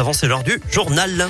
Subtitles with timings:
[0.00, 1.28] avant c'est l'heure du journal.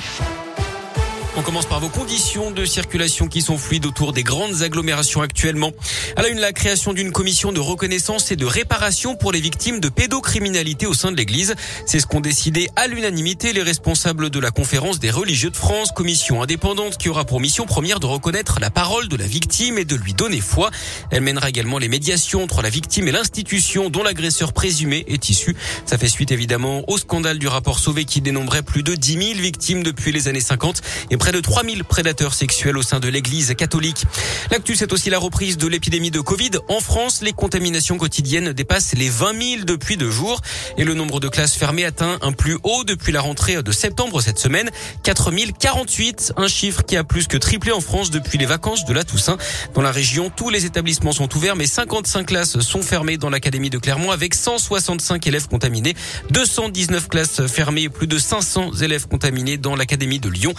[1.41, 5.73] On commence par vos conditions de circulation qui sont fluides autour des grandes agglomérations actuellement.
[6.15, 9.81] À la une, la création d'une commission de reconnaissance et de réparation pour les victimes
[9.81, 11.55] de pédocriminalité au sein de l'Église.
[11.87, 15.93] C'est ce qu'ont décidé à l'unanimité les responsables de la conférence des religieux de France,
[15.93, 19.87] commission indépendante qui aura pour mission première de reconnaître la parole de la victime et
[19.87, 20.71] de lui donner foi.
[21.11, 25.57] Elle mènera également les médiations entre la victime et l'institution dont l'agresseur présumé est issu.
[25.87, 29.41] Ça fait suite évidemment au scandale du rapport Sauvé qui dénombrait plus de 10 000
[29.41, 33.55] victimes depuis les années 50 et près de 3000 prédateurs sexuels au sein de l'église
[33.55, 34.05] catholique.
[34.51, 36.51] L'actu, c'est aussi la reprise de l'épidémie de Covid.
[36.69, 40.41] En France, les contaminations quotidiennes dépassent les 20 000 depuis deux jours
[40.77, 44.21] et le nombre de classes fermées atteint un plus haut depuis la rentrée de septembre
[44.21, 44.71] cette semaine.
[45.03, 49.05] 4048, un chiffre qui a plus que triplé en France depuis les vacances de la
[49.05, 49.37] Toussaint.
[49.75, 53.71] Dans la région, tous les établissements sont ouverts, mais 55 classes sont fermées dans l'académie
[53.71, 55.95] de Clermont avec 165 élèves contaminés,
[56.31, 60.55] 219 classes fermées et plus de 500 élèves contaminés dans l'académie de Lyon.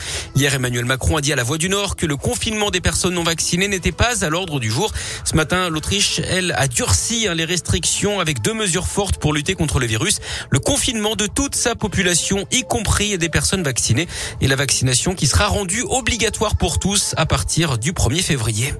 [0.54, 3.24] Emmanuel Macron a dit à la Voix du Nord que le confinement des personnes non
[3.24, 4.92] vaccinées n'était pas à l'ordre du jour.
[5.24, 9.56] Ce matin, l'Autriche, elle, a durci hein, les restrictions avec deux mesures fortes pour lutter
[9.56, 10.20] contre le virus.
[10.50, 14.08] Le confinement de toute sa population, y compris des personnes vaccinées,
[14.42, 18.74] et la vaccination qui sera rendue obligatoire pour tous à partir du 1er février.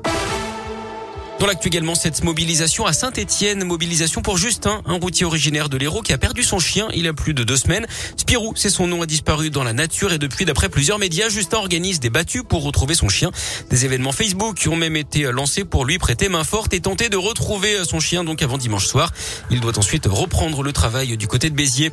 [1.42, 6.04] Dans l'actu également, cette mobilisation à Saint-Etienne, mobilisation pour Justin, un routier originaire de l'Hérault
[6.04, 7.88] qui a perdu son chien il y a plus de deux semaines.
[8.16, 11.58] Spirou, c'est son nom, a disparu dans la nature et depuis, d'après plusieurs médias, Justin
[11.58, 13.32] organise des battues pour retrouver son chien.
[13.72, 17.18] Des événements Facebook ont même été lancés pour lui prêter main forte et tenter de
[17.18, 19.12] retrouver son chien donc avant dimanche soir.
[19.50, 21.92] Il doit ensuite reprendre le travail du côté de Béziers.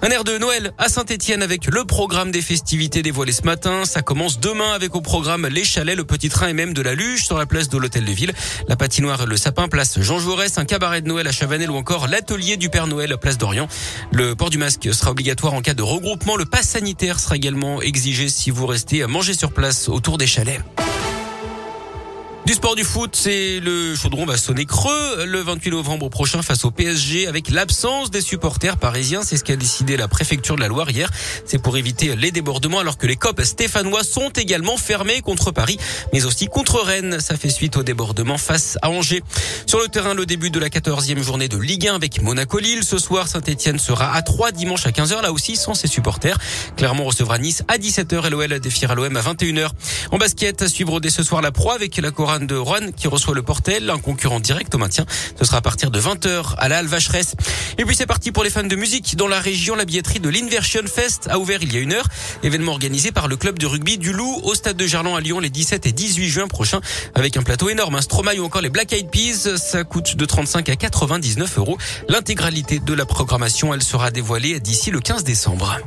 [0.00, 3.84] Un air de Noël à Saint-Etienne avec le programme des festivités dévoilé ce matin.
[3.84, 6.94] Ça commence demain avec au programme les chalets, le petit train et même de la
[6.94, 8.32] luge sur la place de l'hôtel de ville.
[8.68, 12.06] La patinoire Le Sapin, place Jean Jaurès, un cabaret de Noël à Chavanel ou encore
[12.06, 13.66] l'atelier du Père Noël, place d'Orient.
[14.12, 16.36] Le port du masque sera obligatoire en cas de regroupement.
[16.36, 20.28] Le pass sanitaire sera également exigé si vous restez à manger sur place autour des
[20.28, 20.60] chalets.
[22.48, 26.64] Du sport du foot, c'est le chaudron va sonner creux le 28 novembre prochain face
[26.64, 29.20] au PSG avec l'absence des supporters parisiens.
[29.22, 31.10] C'est ce qu'a décidé la préfecture de la Loire hier.
[31.44, 35.76] C'est pour éviter les débordements alors que les copes stéphanois sont également fermés contre Paris,
[36.14, 37.20] mais aussi contre Rennes.
[37.20, 39.22] Ça fait suite au débordement face à Angers.
[39.66, 42.82] Sur le terrain, le début de la 14e journée de Ligue 1 avec Monaco-Lille.
[42.82, 46.38] Ce soir, Saint-Etienne sera à 3 dimanche à 15h, là aussi sans ses supporters.
[46.78, 49.68] Clermont recevra Nice à 17h et l'OL défiera l'OM à 21h.
[50.12, 53.08] En basket, à suivre dès ce soir la Pro avec la Cora de Rouen qui
[53.08, 55.04] reçoit le Portel, un concurrent direct au maintien.
[55.38, 57.34] Ce sera à partir de 20h à la Halle Vacheresse.
[57.78, 59.16] Et puis c'est parti pour les fans de musique.
[59.16, 62.06] Dans la région, la billetterie de l'Inversion Fest a ouvert il y a une heure.
[62.42, 65.40] Événement organisé par le club de rugby du Loup au stade de Gerland à Lyon
[65.40, 66.80] les 17 et 18 juin prochains
[67.14, 67.94] avec un plateau énorme.
[67.94, 69.56] Un Stromae ou encore les Black Eyed Peas.
[69.58, 71.78] Ça coûte de 35 à 99 euros.
[72.08, 75.78] L'intégralité de la programmation, elle sera dévoilée d'ici le 15 décembre.